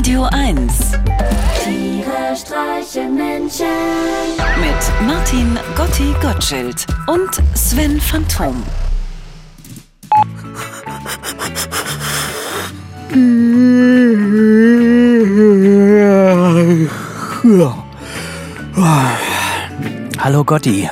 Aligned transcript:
Radio 0.00 0.22
1 0.32 0.92
Tiere 1.62 2.34
streichen 2.34 3.16
Menschen. 3.16 3.66
mit 4.58 5.06
Martin 5.06 5.58
Gotti 5.76 6.14
Gottschild 6.22 6.86
und 7.06 7.28
Sven 7.54 8.00
Phantom. 8.00 8.62
Hallo 20.18 20.44
Gotti. 20.44 20.88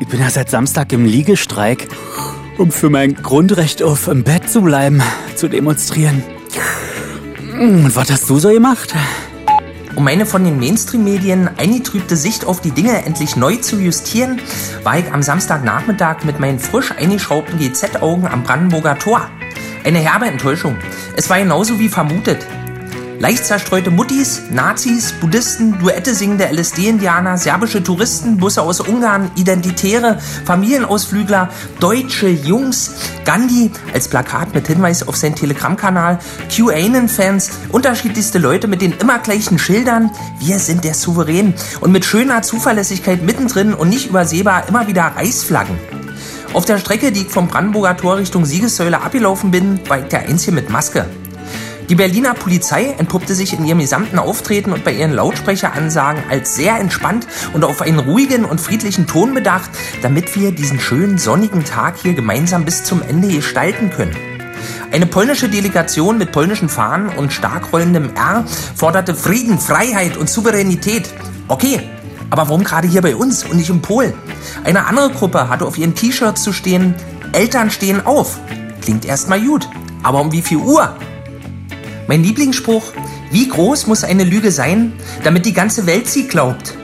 Ich 0.00 0.08
bin 0.08 0.18
ja 0.18 0.30
seit 0.30 0.50
Samstag 0.50 0.92
im 0.92 1.04
Liegestreik, 1.04 1.86
um 2.58 2.72
für 2.72 2.90
mein 2.90 3.14
Grundrecht 3.14 3.80
auf 3.84 4.08
im 4.08 4.24
Bett 4.24 4.50
zu 4.50 4.62
bleiben, 4.62 5.00
zu 5.36 5.46
demonstrieren. 5.46 6.24
Und 7.58 7.96
was 7.96 8.10
hast 8.10 8.28
du 8.28 8.38
so 8.38 8.50
gemacht? 8.50 8.94
Um 9.94 10.04
meine 10.04 10.26
von 10.26 10.44
den 10.44 10.58
Mainstream-Medien 10.58 11.48
eingetrübte 11.56 12.14
Sicht 12.14 12.44
auf 12.44 12.60
die 12.60 12.70
Dinge 12.70 13.02
endlich 13.06 13.34
neu 13.34 13.56
zu 13.56 13.80
justieren, 13.80 14.42
war 14.82 14.98
ich 14.98 15.10
am 15.10 15.22
Samstagnachmittag 15.22 16.24
mit 16.24 16.38
meinen 16.38 16.58
frisch 16.58 16.92
eingeschraubten 16.92 17.58
GZ-Augen 17.58 18.26
am 18.26 18.42
Brandenburger 18.42 18.98
Tor. 18.98 19.30
Eine 19.84 20.00
herbe 20.00 20.26
Enttäuschung. 20.26 20.76
Es 21.16 21.30
war 21.30 21.38
genauso 21.38 21.78
wie 21.78 21.88
vermutet. 21.88 22.46
Leicht 23.18 23.46
zerstreute 23.46 23.90
Muttis, 23.90 24.42
Nazis, 24.50 25.12
Buddhisten, 25.12 25.78
Duette 25.78 26.14
singende 26.14 26.44
LSD-Indianer, 26.52 27.38
serbische 27.38 27.82
Touristen, 27.82 28.36
Busse 28.36 28.60
aus 28.60 28.80
Ungarn, 28.80 29.30
Identitäre, 29.36 30.18
Familienausflügler, 30.44 31.48
deutsche 31.80 32.28
Jungs, 32.28 32.90
Gandhi 33.24 33.70
als 33.94 34.08
Plakat 34.08 34.54
mit 34.54 34.66
Hinweis 34.66 35.08
auf 35.08 35.16
seinen 35.16 35.34
Telegram-Kanal, 35.34 36.18
QAnon-Fans, 36.54 37.50
unterschiedlichste 37.70 38.38
Leute 38.38 38.68
mit 38.68 38.82
den 38.82 38.92
immer 38.92 39.18
gleichen 39.18 39.58
Schildern. 39.58 40.10
Wir 40.38 40.58
sind 40.58 40.84
der 40.84 40.94
Souverän 40.94 41.54
und 41.80 41.92
mit 41.92 42.04
schöner 42.04 42.42
Zuverlässigkeit 42.42 43.22
mittendrin 43.22 43.72
und 43.72 43.88
nicht 43.88 44.10
übersehbar 44.10 44.68
immer 44.68 44.88
wieder 44.88 45.12
Reichsflaggen. 45.16 45.78
Auf 46.52 46.66
der 46.66 46.78
Strecke, 46.78 47.12
die 47.12 47.22
ich 47.22 47.28
vom 47.30 47.48
Brandenburger 47.48 47.96
Tor 47.96 48.18
Richtung 48.18 48.44
Siegessäule 48.44 49.00
abgelaufen 49.00 49.50
bin, 49.50 49.80
war 49.88 50.00
ich 50.00 50.06
der 50.06 50.28
Einzige 50.28 50.52
mit 50.52 50.70
Maske. 50.70 51.06
Die 51.88 51.94
Berliner 51.94 52.34
Polizei 52.34 52.96
entpuppte 52.98 53.34
sich 53.34 53.52
in 53.52 53.64
ihrem 53.64 53.78
gesamten 53.78 54.18
Auftreten 54.18 54.72
und 54.72 54.82
bei 54.82 54.92
ihren 54.92 55.12
Lautsprecheransagen 55.12 56.24
als 56.28 56.56
sehr 56.56 56.80
entspannt 56.80 57.28
und 57.52 57.64
auf 57.64 57.80
einen 57.80 58.00
ruhigen 58.00 58.44
und 58.44 58.60
friedlichen 58.60 59.06
Ton 59.06 59.34
bedacht, 59.34 59.70
damit 60.02 60.34
wir 60.34 60.50
diesen 60.50 60.80
schönen 60.80 61.16
sonnigen 61.16 61.64
Tag 61.64 61.96
hier 62.02 62.14
gemeinsam 62.14 62.64
bis 62.64 62.82
zum 62.82 63.02
Ende 63.02 63.28
gestalten 63.28 63.90
können. 63.90 64.16
Eine 64.90 65.06
polnische 65.06 65.48
Delegation 65.48 66.18
mit 66.18 66.32
polnischen 66.32 66.68
Fahnen 66.68 67.08
und 67.08 67.32
stark 67.32 67.72
rollendem 67.72 68.10
R 68.16 68.44
forderte 68.74 69.14
Frieden, 69.14 69.60
Freiheit 69.60 70.16
und 70.16 70.28
Souveränität. 70.28 71.08
Okay, 71.46 71.80
aber 72.30 72.48
warum 72.48 72.64
gerade 72.64 72.88
hier 72.88 73.02
bei 73.02 73.14
uns 73.14 73.44
und 73.44 73.58
nicht 73.58 73.70
in 73.70 73.80
Polen? 73.80 74.14
Eine 74.64 74.86
andere 74.86 75.10
Gruppe 75.10 75.48
hatte 75.48 75.64
auf 75.64 75.78
ihren 75.78 75.94
T-Shirts 75.94 76.42
zu 76.42 76.52
stehen, 76.52 76.96
Eltern 77.32 77.70
stehen 77.70 78.04
auf. 78.04 78.40
Klingt 78.80 79.04
erstmal 79.04 79.40
gut, 79.40 79.68
aber 80.02 80.20
um 80.20 80.32
wie 80.32 80.42
viel 80.42 80.58
Uhr? 80.58 80.96
Mein 82.08 82.22
Lieblingsspruch, 82.22 82.92
wie 83.32 83.48
groß 83.48 83.88
muss 83.88 84.04
eine 84.04 84.22
Lüge 84.22 84.52
sein, 84.52 84.92
damit 85.24 85.44
die 85.44 85.52
ganze 85.52 85.86
Welt 85.86 86.06
sie 86.06 86.28
glaubt? 86.28 86.74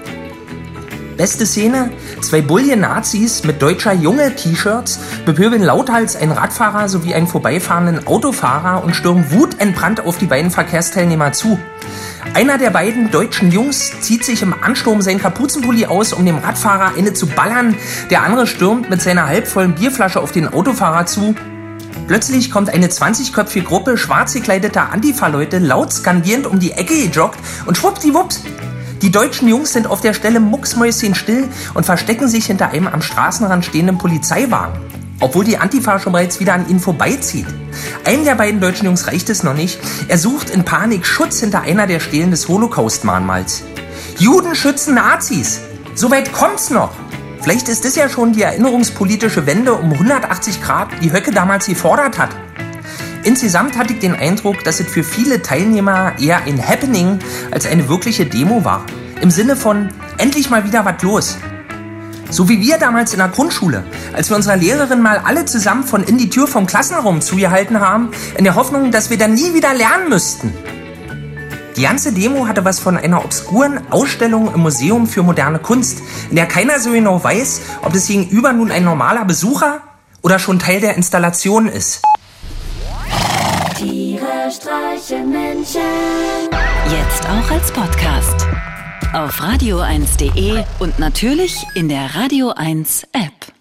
Beste 1.16 1.46
Szene, 1.46 1.90
zwei 2.20 2.40
Bullion-Nazis 2.40 3.44
mit 3.44 3.62
deutscher 3.62 3.92
Junge-T-Shirts 3.92 4.98
bepöbeln 5.24 5.62
lauthals 5.62 6.16
einen 6.16 6.32
Radfahrer 6.32 6.88
sowie 6.88 7.14
einen 7.14 7.28
vorbeifahrenden 7.28 8.06
Autofahrer 8.08 8.82
und 8.82 8.96
stürmen 8.96 9.30
wutentbrannt 9.30 10.00
auf 10.04 10.18
die 10.18 10.26
beiden 10.26 10.50
Verkehrsteilnehmer 10.50 11.32
zu. 11.32 11.56
Einer 12.34 12.58
der 12.58 12.70
beiden 12.70 13.12
deutschen 13.12 13.52
Jungs 13.52 13.92
zieht 14.00 14.24
sich 14.24 14.42
im 14.42 14.54
Ansturm 14.60 15.02
seinen 15.02 15.20
Kapuzenpulli 15.20 15.86
aus, 15.86 16.12
um 16.12 16.26
dem 16.26 16.38
Radfahrer 16.38 16.96
eine 16.96 17.12
zu 17.12 17.28
ballern. 17.28 17.76
Der 18.10 18.24
andere 18.24 18.48
stürmt 18.48 18.90
mit 18.90 19.02
seiner 19.02 19.28
halbvollen 19.28 19.76
Bierflasche 19.76 20.20
auf 20.20 20.32
den 20.32 20.48
Autofahrer 20.48 21.06
zu. 21.06 21.36
Plötzlich 22.12 22.50
kommt 22.50 22.68
eine 22.68 22.88
20-köpfige 22.88 23.64
Gruppe 23.64 23.96
schwarz 23.96 24.34
gekleideter 24.34 24.92
Antifa-Leute 24.92 25.58
laut 25.60 25.94
skandierend 25.94 26.46
um 26.46 26.58
die 26.58 26.72
Ecke 26.72 26.92
gejoggt 26.92 27.38
und 27.64 27.78
schwuppdiwupps. 27.78 28.42
Die 29.00 29.10
deutschen 29.10 29.48
Jungs 29.48 29.72
sind 29.72 29.86
auf 29.86 30.02
der 30.02 30.12
Stelle 30.12 30.38
mucksmäuschenstill 30.38 31.48
und 31.72 31.86
verstecken 31.86 32.28
sich 32.28 32.44
hinter 32.44 32.68
einem 32.68 32.88
am 32.88 33.00
Straßenrand 33.00 33.64
stehenden 33.64 33.96
Polizeiwagen. 33.96 34.78
Obwohl 35.20 35.46
die 35.46 35.56
Antifa 35.56 35.98
schon 35.98 36.12
bereits 36.12 36.38
wieder 36.38 36.52
an 36.52 36.68
ihnen 36.68 36.80
vorbeizieht. 36.80 37.46
Einem 38.04 38.26
der 38.26 38.34
beiden 38.34 38.60
deutschen 38.60 38.84
Jungs 38.84 39.06
reicht 39.06 39.30
es 39.30 39.42
noch 39.42 39.54
nicht. 39.54 39.78
Er 40.08 40.18
sucht 40.18 40.50
in 40.50 40.66
Panik 40.66 41.06
Schutz 41.06 41.40
hinter 41.40 41.62
einer 41.62 41.86
der 41.86 42.00
Stelen 42.00 42.30
des 42.30 42.46
Holocaust-Mahnmals. 42.46 43.62
Juden 44.18 44.54
schützen 44.54 44.96
Nazis. 44.96 45.62
Soweit 45.94 46.30
kommt's 46.30 46.68
noch. 46.68 46.92
Vielleicht 47.42 47.68
ist 47.68 47.84
es 47.84 47.96
ja 47.96 48.08
schon 48.08 48.32
die 48.32 48.42
erinnerungspolitische 48.42 49.46
Wende 49.46 49.74
um 49.74 49.92
180 49.92 50.62
Grad, 50.62 50.90
die 51.02 51.12
Höcke 51.12 51.32
damals 51.32 51.66
gefordert 51.66 52.16
hat. 52.16 52.30
Insgesamt 53.24 53.76
hatte 53.76 53.94
ich 53.94 53.98
den 53.98 54.14
Eindruck, 54.14 54.62
dass 54.62 54.78
es 54.78 54.86
für 54.86 55.02
viele 55.02 55.42
Teilnehmer 55.42 56.12
eher 56.20 56.44
ein 56.44 56.64
Happening 56.64 57.18
als 57.50 57.66
eine 57.66 57.88
wirkliche 57.88 58.26
Demo 58.26 58.64
war. 58.64 58.86
Im 59.20 59.32
Sinne 59.32 59.56
von 59.56 59.88
endlich 60.18 60.50
mal 60.50 60.64
wieder 60.64 60.84
was 60.84 61.02
los. 61.02 61.36
So 62.30 62.48
wie 62.48 62.60
wir 62.60 62.78
damals 62.78 63.12
in 63.12 63.18
der 63.18 63.28
Grundschule, 63.28 63.82
als 64.12 64.30
wir 64.30 64.36
unserer 64.36 64.56
Lehrerin 64.56 65.02
mal 65.02 65.18
alle 65.18 65.44
zusammen 65.44 65.82
von 65.82 66.04
in 66.04 66.18
die 66.18 66.30
Tür 66.30 66.46
vom 66.46 66.66
Klassenraum 66.66 67.20
zugehalten 67.20 67.80
haben, 67.80 68.10
in 68.38 68.44
der 68.44 68.54
Hoffnung, 68.54 68.92
dass 68.92 69.10
wir 69.10 69.18
dann 69.18 69.34
nie 69.34 69.52
wieder 69.52 69.74
lernen 69.74 70.08
müssten. 70.08 70.54
Die 71.76 71.82
ganze 71.82 72.12
Demo 72.12 72.46
hatte 72.46 72.64
was 72.64 72.80
von 72.80 72.96
einer 72.96 73.24
obskuren 73.24 73.80
Ausstellung 73.90 74.52
im 74.54 74.60
Museum 74.60 75.06
für 75.06 75.22
moderne 75.22 75.58
Kunst, 75.58 76.02
in 76.28 76.36
der 76.36 76.46
keiner 76.46 76.78
so 76.78 76.92
genau 76.92 77.22
weiß, 77.22 77.62
ob 77.82 77.92
das 77.92 78.06
gegenüber 78.06 78.52
nun 78.52 78.70
ein 78.70 78.84
normaler 78.84 79.24
Besucher 79.24 79.80
oder 80.22 80.38
schon 80.38 80.58
Teil 80.58 80.80
der 80.80 80.96
Installation 80.96 81.68
ist. 81.68 82.02
Tiere 83.76 84.50
streichen 84.50 85.30
Menschen. 85.30 85.80
Jetzt 86.90 87.24
auch 87.24 87.50
als 87.50 87.72
Podcast. 87.72 88.46
Auf 89.12 89.40
radio1.de 89.40 90.64
und 90.78 90.98
natürlich 90.98 91.56
in 91.74 91.88
der 91.88 92.14
Radio 92.14 92.50
1 92.50 93.04
App. 93.12 93.51